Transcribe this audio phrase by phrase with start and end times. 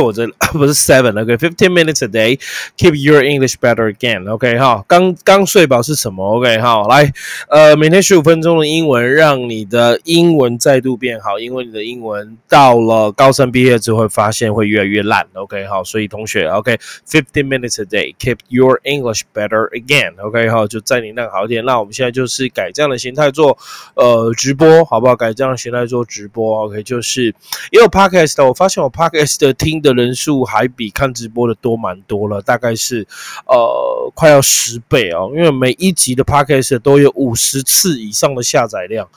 [0.02, 7.12] 我这不是 seven，OK，fifteen minutes a day，keep your English better again，OK 哈，刚刚睡饱是什么？OK 哈，来，
[7.48, 21.64] 呃，每天十五分钟的英文，让你的英文再度变好，因为你的英文到了高三毕业之后，会发现会越来越烂，OK 好，所以同学，OK，fifteen minutes a day，keep your English better again，OK 哈，就在你那好一点。
[21.64, 23.56] 那我们现在就是改这样的形态做
[23.94, 25.14] 呃直播，好不好？
[25.14, 27.26] 改这样的形态做直播，OK，就是
[27.70, 29.83] 也有 podcast，我发现我 podcast 的听。
[29.84, 33.06] 的人数还比看直播的多蛮多了，大概是
[33.46, 39.08] 呃快要十倍哦，因为每一集的 podcast 都有五十次以上的下载量，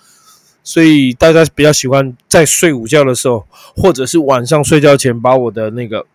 [0.64, 6.06] 所以大家比较喜欢在睡午觉的时候，或者是晚上睡觉前把我的那个。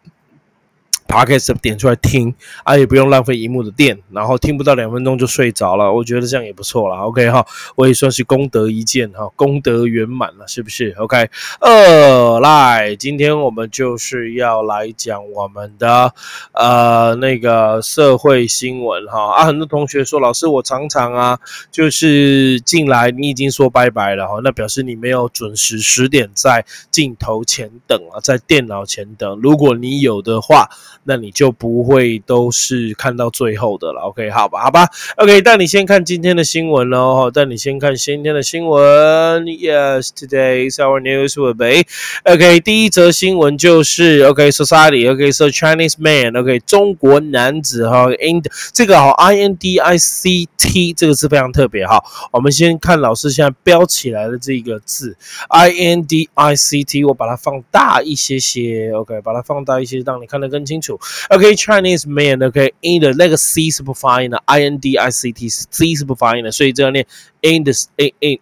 [1.12, 6.96] Podcast 点出来听啊，也不用浪费荧幕的电，然后听不到两分钟就睡着了，我觉得这样也不错了。
[7.02, 7.44] OK 哈，
[7.76, 11.28] 我也算是功德一件哈，功德圆满了，是不是？OK，
[11.60, 16.14] 二来，今天我们就是要来讲我们的
[16.52, 21.38] 呃那个社会新闻哈啊，很多同学说老师我常常啊
[21.70, 30.70] 就是进来你已经说拜拜了哈，那表示你没有准时十点在镜头前等啊，在电脑前等，如果你有的话。
[31.04, 34.30] 那你就不会都是看到最后的了，OK？
[34.30, 34.86] 好吧，好吧
[35.16, 35.42] ，OK。
[35.42, 39.44] 但你先看今天的新闻喽，带你先看今天的新闻。
[39.44, 41.88] Yes，today is our news will be
[42.24, 42.60] OK。
[42.60, 48.42] 第一则新闻就是 OK，Society，OK，So Chinese man，OK，中国男子哈，In
[48.72, 52.02] 这个好，I N D I C T 这个字非常特别哈。
[52.30, 55.16] 我们先看老师现在标起来的这个字
[55.48, 60.91] ，I N D I C T，我把它放大一些些，OK，把它放大一些，让你看得更清楚。
[61.29, 67.05] OK，Chinese man，OK，in 的那个 C 是不发音的，I N D I C T C 是不发音的，所以这样念
[67.41, 68.39] in 的 in in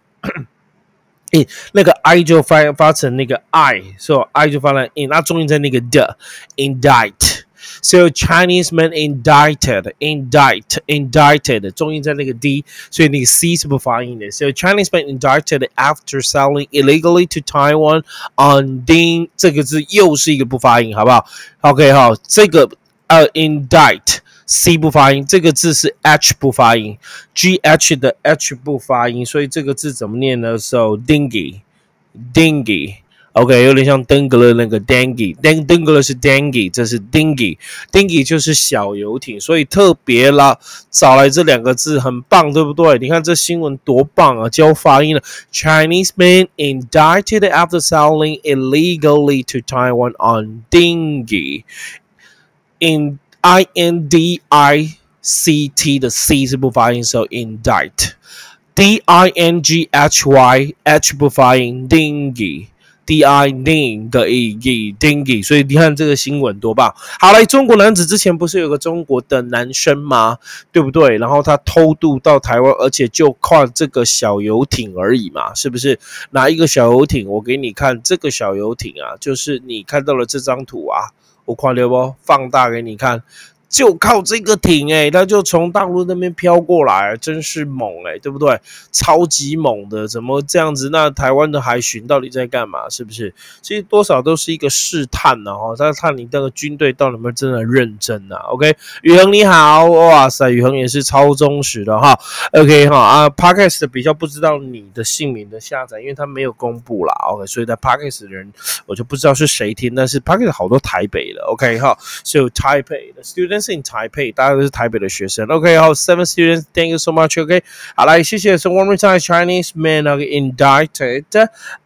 [1.32, 6.18] in 那个 I 就发发成那个 I，所以 I 就发了 in，那重音在那个的
[6.56, 7.42] indict。
[7.82, 14.30] So Chinese man indicted, indict, indicted，重音在那个 D，所以那个 C 是不发音的。
[14.30, 18.04] So Chinese man indicted after selling illegally to Taiwan
[18.36, 21.26] on Ding，这个字又是一个不发音，好不好？
[21.60, 22.70] OK 哈，这个
[23.08, 26.96] 呃 indict C 不发音，这个字是 H 不发音，
[27.34, 30.56] G H 的 H 不发音，所以这个字怎么念呢？
[30.56, 32.98] So dingy，dingy。
[33.33, 40.59] OK，有点像登格勒那个 dinghy，登登格勒是 dinghy，这是 dingy，dingy 就是小游艇，所以特别啦，
[40.89, 42.99] 找来这两个字很棒，对不对？
[42.99, 45.23] 你看这新闻多棒啊，教发音了。
[45.53, 55.99] Chinese man indicted after selling illegally to Taiwan on dingy，in I N D I C T
[55.99, 62.65] 的 C 是不发音，所以 indict，D I N G H Y H 不发音，dingy。
[63.05, 64.53] D I Ning 的 E E
[64.91, 66.93] D I N G，所以你看这个新闻多棒！
[67.19, 70.37] 好来，中国男子之前不是有个中国的男生吗？
[70.71, 71.17] 对不对？
[71.17, 75.99] 然后他偷渡到台湾，而且就靠这个小游艇而已嘛，是不是？
[76.31, 77.27] 哪一个小游艇？
[77.27, 81.11] 我给你看这个小游艇啊，就是你看到了这张图啊，
[81.45, 83.23] 我快点不放大给你看。
[83.71, 88.59] 就靠这个艇哎，他就从大陆那边飘过来，真是猛哎，对不对？
[88.91, 90.89] 超级猛的，怎么这样子？
[90.91, 92.89] 那台湾的海巡到底在干嘛？
[92.91, 93.33] 是不是？
[93.61, 102.19] 其实多少都是一个试探呢哈，在看你那个军队到底有没有真的认真啊？OK，宇恒你好，哇塞，宇恒也是超忠实的哈。
[102.51, 107.13] OK 哈啊，Podcast 比较不知道你的姓名的下载，因为他没有公布啦。
[107.29, 108.51] OK，所以在 Podcast 的人
[108.85, 113.60] 我就不知道是谁听，但是 Podcast 好多台北的 OK 哈，是有台北的 students。
[113.60, 115.46] students in Taipei，大家都是台北的学生。
[115.48, 117.62] OK，好，seven students，thank you so much。OK，
[117.94, 118.56] 好来，谢谢。
[118.56, 121.26] So one more time, Chinese men are indicted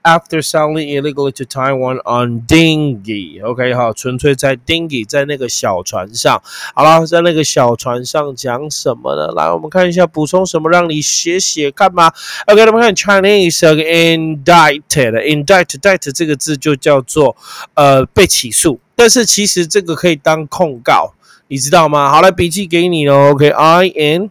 [0.03, 6.41] after sailing illegally to Taiwan on dinghy。OK，好，纯粹在 dinghy，在那个小船上。
[6.77, 9.33] 好了，在那个小船上讲什么呢？
[9.35, 12.15] 来，我们看一下补充什么，让你写写看吧。
[12.47, 17.37] OK，我们看 Chinese indicted，indicted，这个字就叫做
[17.75, 18.79] 呃被起诉。
[18.95, 21.14] 但是其实这个可以当控告，
[21.48, 22.10] 你知道吗？
[22.10, 23.32] 好了，笔记给你了。
[23.32, 24.30] OK，I N。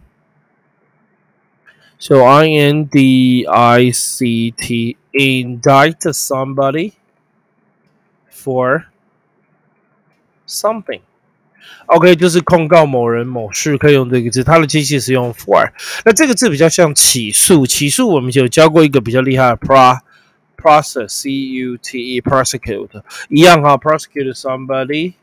[1.97, 6.91] So I N D I C T indict somebody
[8.29, 8.85] for
[10.47, 11.01] something.
[11.85, 14.43] OK，就是控告某人某事，可以用这个字。
[14.43, 15.71] 它的机器是用 for。
[16.03, 19.99] 那这个字比较像起诉，起诉我们就教过一个比较厉害的 pro。
[20.57, 25.13] process, C U T E, prosecute 一样哈，prosecute somebody。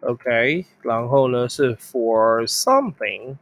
[0.00, 3.36] OK，然后呢是 for something，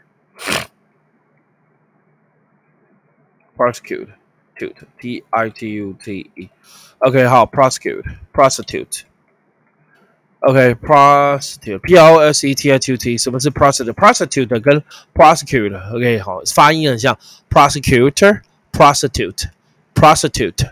[3.57, 4.09] prosecute
[4.97, 12.73] P I T U T E，OK 好，prosecute prostitute，OK prostitute P R O S E T
[12.73, 14.83] I T U T，什么是 prostitute？prostitute 跟
[15.13, 17.19] prosecute，OK 好，发音很像，
[17.51, 18.41] prosecutor
[18.73, 19.51] prostitute
[19.95, 20.71] prostitute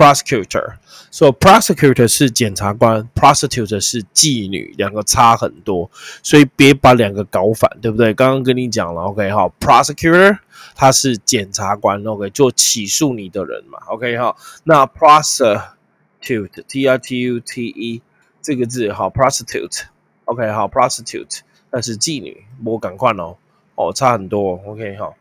[0.00, 0.76] prosecutor。
[1.10, 5.90] So prosecutor 是检察官，prostitute 是妓女，两个差很多，
[6.22, 8.14] 所以别把两个搞反，对不对？
[8.14, 10.38] 刚刚跟你讲了，OK 哈，prosecutor
[10.74, 14.34] 他是检察官，OK 做起诉你的人嘛，OK 哈。
[14.64, 18.00] 那 prostitute，T R T U T E
[18.40, 23.36] 这个字好，prostitute，OK 好，prostitute 那是妓女，我赶快哦，
[23.74, 25.12] 哦差很多，OK 哈。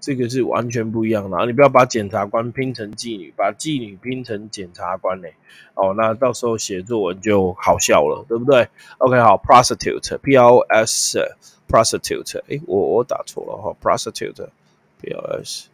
[0.00, 1.44] 这个是完全不一样的啊！
[1.44, 5.34] 你不要把检察官拼成妓女，把妓女拼成检察官嘞。
[5.74, 8.68] 哦，那到时候写作文就好笑了，对不对
[8.98, 15.68] ？OK，好，prostitute，P R S，prostitute，哎，我我打错了哈，prostitute，P R S，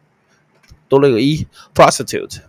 [0.88, 2.40] 多了一个一，prostitute。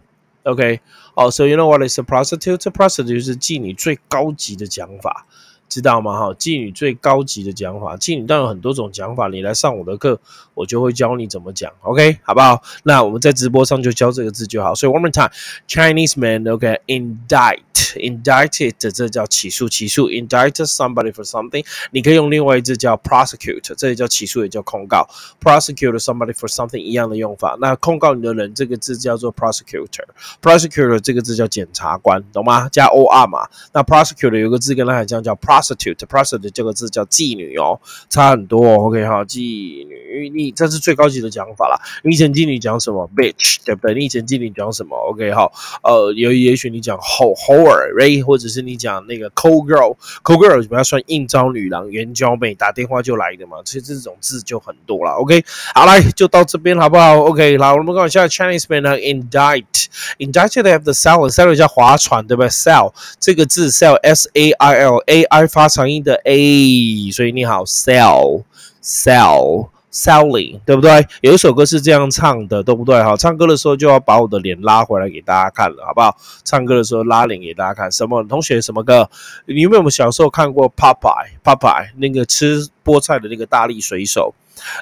[0.43, 0.79] OK，
[1.13, 5.25] 好，So you know what is a prostitute？prostitute 是妓女最高级的讲法。
[5.67, 6.17] 知道吗？
[6.17, 9.27] 哈，妓女最高级的讲法，妓女当然有很多种讲法。
[9.27, 10.19] 你来上我的课，
[10.53, 12.61] 我就会教你怎么讲，OK，好不好？
[12.83, 14.73] 那我们在直播上就教这个字就好。
[14.73, 17.59] 所以 one more time，Chinese man ok indict
[17.93, 21.65] indicted 这叫起诉，起诉，indict somebody for something。
[21.91, 25.07] 你可以用另外一字叫 prosecute，这也叫起诉，也叫控告。
[25.43, 27.57] prosecute somebody for something 一样的用法。
[27.59, 32.69] 那控告你的人，这个字叫做 prosecutor，prosecutor 这个字叫检察官，懂吗？
[32.69, 33.49] 加 or 嘛。
[33.73, 35.65] 那 prosecutor 有个字跟它很像，叫 pros。
[35.65, 37.79] prostitute，prostitute 这个字叫妓女哦，
[38.09, 38.75] 差很多。
[38.85, 41.81] OK 哈，妓女，你这是最高级的讲法了。
[42.03, 43.93] 你以前妓女讲什么？bitch，对不对？
[43.93, 53.57] 你以前妓女讲什么？OK 好，呃，也也许你讲 ho whore rei 或者是你讲那个 cold girl，cold girl 比较算应招女郎、援交妹，打电话就来的嘛。
[53.65, 55.11] 其实这种字就很多了。
[55.11, 55.43] OK，
[55.73, 65.47] 好来就到这边好不好？OK，好，我们看一下 Chinese man indict，indict they have the sail，sail 叫划船，对不对？sail 这个字 sail，s a i l a i
[65.47, 71.07] 发长音的 a，所以你好，SELL，SELL，sell，sell，selling，对不对？
[71.21, 73.01] 有一首歌是这样唱的，对不对？
[73.01, 76.15] 好，唱歌的时候就要把我的脸拉回来给大家看了，好不好？
[76.43, 77.91] 唱歌的时候拉脸给大家看。
[77.91, 78.61] 什么同学？
[78.61, 79.09] 什么歌？
[79.45, 84.33] 你有没有小时候看过 Popeye？Popeye 那个吃菠菜的那个大力水手？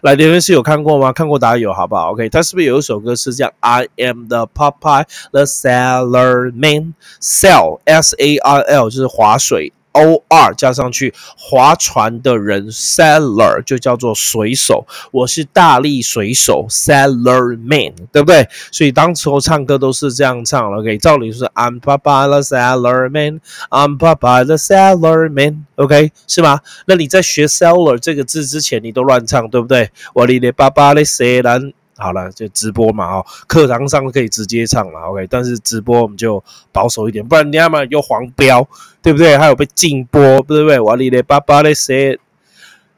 [0.01, 1.11] 来，留言是有看过吗？
[1.11, 9.73] 看过打有，好不好？OK，他是不是有一首歌是这样？I am the Popeye, the sailor man，sell S A R L 就是划水。
[9.93, 14.85] O R 加上去，划船的人 sailor 就叫做水手。
[15.11, 18.47] 我是大力水手 sailor man，对不对？
[18.71, 20.79] 所以当时候唱歌都是这样唱了。
[20.79, 26.59] OK，照理说 I'm Papa the sailor man，I'm Papa the sailor man，OK 是吗？
[26.85, 29.91] 那你在学 sailor 这个字之前，你都乱唱，对不对？
[30.13, 31.73] 我哩哩爸爸哩 sailor。
[31.95, 38.67] 好了，就直播嘛，哦，课堂上可以直接唱了，OK，但是直播我们就保守一点，不然你要嘛又黄标，
[39.01, 39.37] 对不对？
[39.37, 40.79] 还有被禁播，对不对？
[40.79, 41.95] 我哩咧爸爸咧说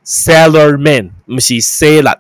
[0.06, 2.20] ，Sailor Man 不是 Sailor。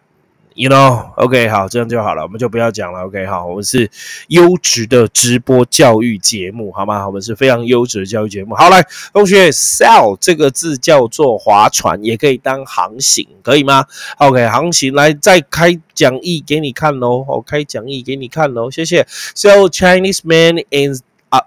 [0.57, 3.01] You know, OK，好，这样就好了，我们就不要讲了。
[3.01, 3.91] OK，好，我们是
[4.29, 7.05] 优质的直播教育节目，好吗？
[7.05, 8.55] 我们是非常优质的教育节目。
[8.55, 8.81] 好，来，
[9.11, 13.85] 同学，sell 这个字叫做划船，也可以当航行，可以吗
[14.17, 17.25] ？OK，航行，来，再开讲义给你看喽。
[17.25, 19.05] 好，开讲义给你看喽，谢谢。
[19.09, 21.41] So Chinese man is 啊。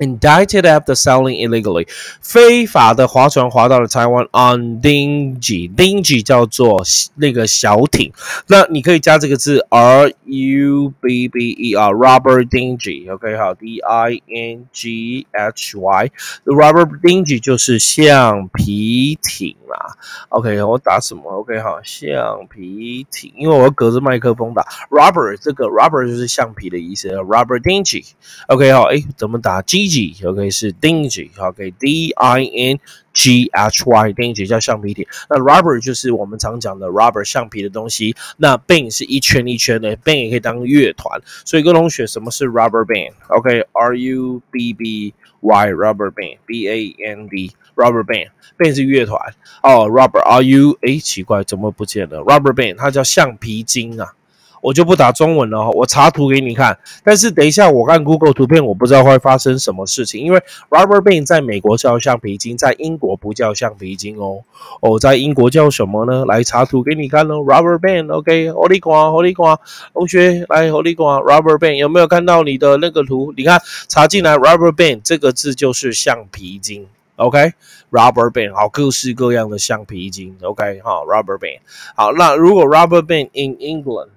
[0.00, 1.86] Indicted after sailing illegally，
[2.22, 4.24] 非法的划船划到了台湾。
[4.32, 6.82] On dinghy，dinghy 叫做
[7.16, 8.10] 那个小艇。
[8.48, 13.12] 那你可以加这个字，R U B B E R，rubber dinghy。
[13.12, 19.96] OK，好，D I N G H Y，the rubber dinghy 就是橡皮艇啦。
[20.30, 24.66] OK，我打什么？OK，好，橡皮艇，因为我要隔着麦克风打。
[24.88, 28.06] Rubber 这个 rubber 就是橡皮的意思，rubber dinghy。
[28.46, 32.78] OK，好，哎，怎么打？G G OK 是 dingy，OK，D I N
[33.12, 35.04] G H Y，dingy 叫橡皮艇。
[35.28, 38.14] 那 rubber 就是我们常讲的 rubber 橡皮的东西。
[38.36, 41.20] 那 band 是一圈一圈的，band 也可以当乐团。
[41.44, 49.20] 所以各位同学，什么是 rubber band？OK，R U B B Y，rubber band，B A N D，rubber band，band 是乐团。
[49.62, 54.14] 哦，rubber，R U，哎，奇怪，怎么不见了？rubber band 它叫橡皮筋啊。
[54.60, 56.78] 我就不打中文了，我查图给你看。
[57.02, 60.22] 但是等一下我看 Google 图片，我不知道会发生什么事情。
[60.22, 64.44] 因为 Rubber Band 在美国叫橡皮筋，在英国不叫橡皮筋哦。
[64.80, 66.24] 哦，在英国叫什么呢？
[66.26, 67.40] 来查图给你看喽。
[67.40, 69.58] Rubber Band，OK，Holy 光，Holy 光，
[69.94, 73.32] 同学来，Holy 光，Rubber Band 有没有看到你的那个图？
[73.36, 76.86] 你看查进来，Rubber Band 这个字就是橡皮筋
[77.16, 80.80] ，OK？Rubber Band 好，各式各样的橡皮筋，OK？
[80.84, 81.60] 好，Rubber Band
[81.94, 82.12] 好。
[82.12, 84.08] 那如果 Rubber Band in England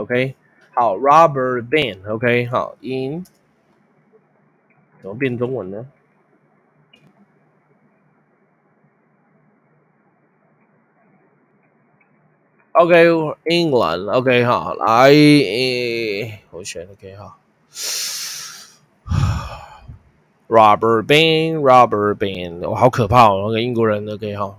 [0.00, 0.34] OK，
[0.74, 3.24] 好，rubber band，OK，好，in
[5.02, 5.86] 怎么变中文呢
[12.72, 15.10] ？OK，England，OK，好，来，
[16.50, 17.38] 我选 OK，好
[20.48, 24.58] ，Robert Ben，Robert Ben，我好可怕哦，那个英国人，OK，好。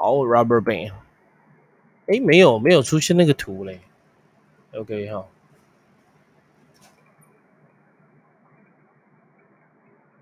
[0.00, 0.92] 好，rubber band，
[2.06, 3.80] 哎，没有，没有出现那个图嘞。
[4.74, 5.26] OK 哈，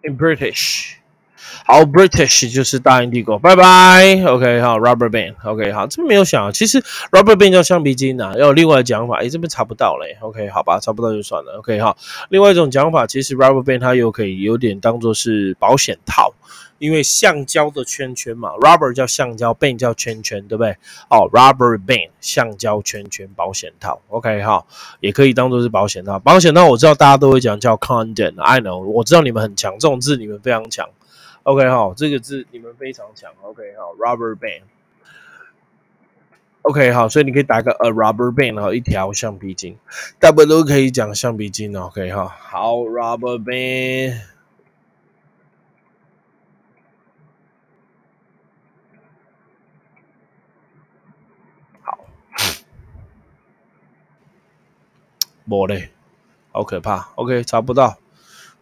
[0.03, 0.97] in British。
[1.66, 4.22] 好，British 就是大英帝国，拜拜。
[4.26, 6.82] OK，好，Rubber Band，OK，好，这边没有想，其实
[7.12, 10.18] Rubber Band 叫橡皮筋呐，要有另外的讲法，诶，这边查不到嘞。
[10.22, 11.60] OK，好吧，查不到就算了。
[11.60, 11.98] OK，好，
[12.30, 16.34] 另外一种讲法，其实 Rubber Band 它又可以有点当做是保险套，
[16.80, 20.72] 因为橡胶的圈圈嘛，Rubber 叫橡胶，Band 叫圈圈，对不对？
[21.10, 24.66] 哦，Rubber Band 橡胶圈圈保险套，OK，好，
[25.02, 26.18] 也可以当做是保险套。
[26.20, 30.90] 保险套我知道大家都会讲叫 Condom，I know，我知道你们很强，这种字你们非常强。
[31.50, 33.34] OK 好，这个字你们非常强。
[33.42, 34.62] OK 好，rubber band。
[36.62, 39.76] OK 好，所以你可以打个 a rubber band，然后一条橡皮筋，
[40.20, 41.76] 大部分都可以讲橡皮筋。
[41.76, 44.22] OK 哈，好，rubber band。
[51.82, 51.98] 好，
[55.46, 55.90] 没嘞，
[56.52, 57.10] 好可怕。
[57.16, 57.98] OK 查不到。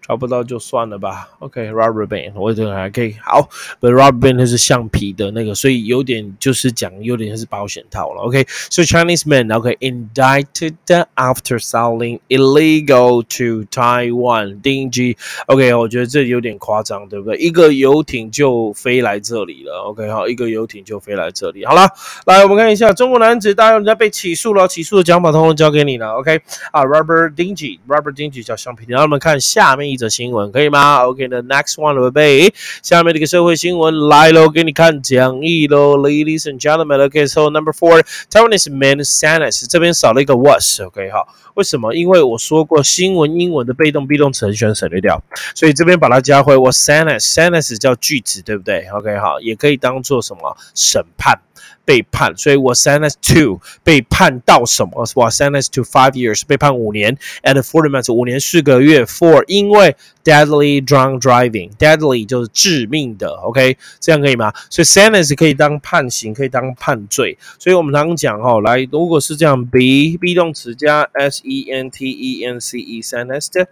[0.08, 1.28] 找不到就算了吧。
[1.40, 3.14] OK，rubber band，我这个还可以。
[3.22, 3.50] 好
[3.82, 8.22] ，but rubber band 是橡皮的那个，所以有点就是讲有点是保险套了。
[8.22, 10.76] OK，so Chinese men OK indicted
[11.16, 15.18] after selling illegal to Taiwan dingy。
[15.48, 17.36] OK，我觉得这有点夸张，对不对？
[17.38, 19.90] 一个游艇就飞来这里了。
[19.90, 21.66] OK，好，一个游艇就飞来这里。
[21.66, 21.86] 好了，
[22.26, 26.14] 来我们看一下中国男子，大家人家被起诉了，起诉的讲法通通交给你了。
[26.14, 26.40] OK，
[26.72, 28.86] 啊，rubber dingy，rubber dingy 叫橡皮。
[28.88, 29.97] 然后我们看下面一。
[29.98, 37.04] 则新闻可以吗？OK，the next one will be 下面这个社会新闻来喽，给你看讲义喽，Ladies and gentlemen。
[37.06, 40.82] OK，so number four，Taiwanese man Sanas 这边少了一个 was。
[40.82, 41.94] OK，好，为什么？
[41.96, 45.22] 因为我说过新闻英文的被动 be 动词很喜欢省略掉，
[45.56, 46.56] 所以这边把它加回。
[46.56, 51.40] 我 Sanas，Sanas 叫句子，对不对？OK，好，也可以当做什么审判。
[51.88, 55.08] 被判，所以我 sentenced to 被判到什么？
[55.16, 64.52] 我 sentenced to five years 被判五年，and forty months 五年四个月，for 因为 deadly drunk driving，deadly 就是致命的，OK，这样可以吗？
[64.70, 73.66] 所以 sentence 可以当判刑，可以当判罪，所以我们常讲哈，来，如果是这样，be be 动词加 sentence，sentence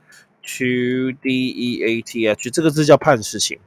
[0.46, 3.58] to D E A T H，这个字叫判死刑。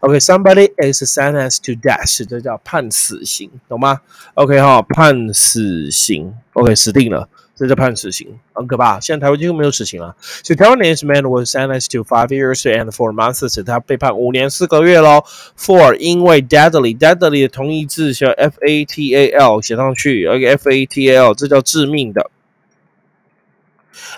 [0.00, 4.00] OK，somebody is sentenced to death，这叫判死刑，懂吗
[4.34, 7.28] ？OK 哈，判死刑，OK 死定了。
[7.56, 8.98] 这叫判死刑，很可怕。
[8.98, 10.16] 现在台湾几乎没有死刑了。
[10.18, 15.22] 所以台湾 this man was sentenced to five years and four months，他被判五年四个月喽。
[15.56, 22.28] For 因为 deadly，deadly 的同义字叫 F A T A L 写上去，OK，F A T A L 这叫致命的。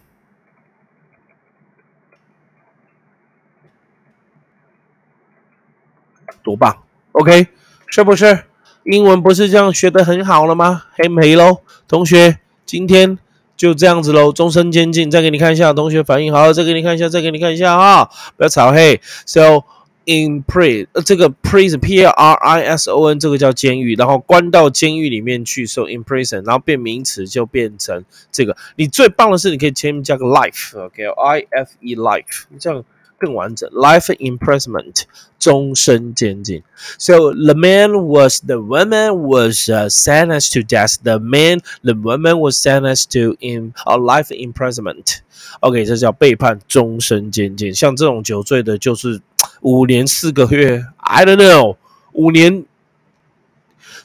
[6.43, 6.86] 多棒
[7.16, 7.49] ！OK，
[7.88, 8.44] 是不是？
[8.85, 10.85] 英文不是这样学的很好了吗？
[10.94, 11.58] 黑没喽，
[11.88, 13.18] 同学，今天
[13.56, 15.10] 就这样子喽，终身监禁。
[15.10, 19.00] 再给你看一下，同学反应好，再给你看一下，再给你看一下哈，不要吵嘿。
[19.26, 19.64] So
[20.04, 28.56] in prison，这个 prison，P R I S O N，这个叫监狱，然后关到监狱里面去，So in prison，然后变名词就变成这个。
[28.76, 32.84] 你最棒的是，你可以前面加个 life，OK，I F E life，这样。
[33.19, 35.02] 更完整，life imprisonment，
[35.39, 36.63] 终身监禁。
[36.99, 40.97] So the man was the woman was uh, sentenced to death.
[41.02, 45.21] The man, the woman was sentenced to in a life imprisonment.
[45.61, 47.73] OK，这叫背叛终身监禁。
[47.73, 49.21] 像这种酒醉的，就是
[49.63, 50.85] 五年四个月。
[50.99, 51.76] I don't know，
[52.13, 52.65] 五年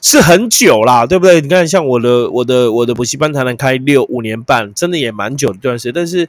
[0.00, 1.40] 是很久啦，对不对？
[1.40, 6.28] 你看，像我的我的我的补习班才能开六五年半，真的也蛮久的段时间，但是。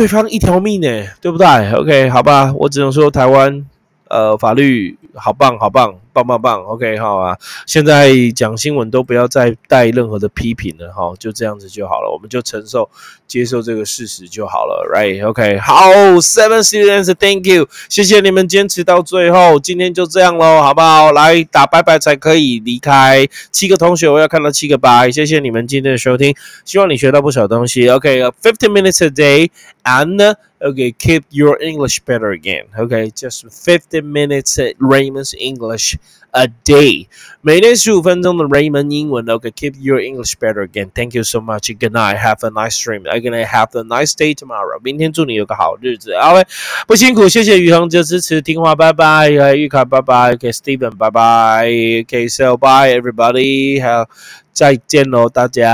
[0.00, 0.88] 对方一条命呢，
[1.20, 3.66] 对不对？OK，好吧，我只能说台湾，
[4.10, 5.94] 呃，法律好棒，好棒。
[6.12, 7.38] 棒棒棒，OK，好啊！
[7.66, 12.90] 现在讲新闻都不要再带任何的批评了，哈，就这样子就好了，我们就承受、
[13.28, 21.12] 接受这个事实就好了，Right？OK，好，Seven students，Thank you，谢谢你们坚持到最后，今天就这样喽，好不好？
[21.12, 23.28] 来打拜拜才可以离开。
[23.52, 27.88] 七个同学，我要看到七个拜，谢谢你们今天的收听，希望你学到不少东西。
[27.88, 29.48] OK，fifteen minutes a day
[29.84, 37.07] and day，and OK，keep your English better again。OK，just fifteen minutes Raymond's English。a day.
[37.41, 40.91] 每天十五分钟的 Raymond 英文，OK, keep your English better again.
[40.93, 41.73] Thank you so much.
[41.79, 42.17] Good night.
[42.17, 43.03] Have a nice dream.
[43.03, 44.77] I'm gonna have a nice day tomorrow.
[44.83, 46.11] 明天祝你有个好日子。
[46.13, 46.45] OK，
[46.87, 49.29] 不辛苦，谢谢宇恒的支持，听话，拜拜。
[49.55, 50.33] 玉卡，拜拜。
[50.33, 51.69] OK, Steven，拜拜。
[52.03, 53.81] OK, so bye everybody.
[53.81, 54.09] 好，
[54.51, 55.65] 再见喽，大家。